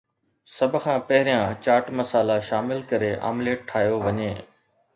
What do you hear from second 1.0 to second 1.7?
پهريان